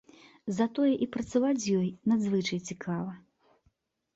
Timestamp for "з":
1.65-1.75